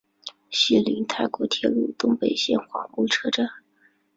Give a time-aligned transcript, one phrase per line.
[0.49, 3.47] 西邻泰国铁路东北线华目车站。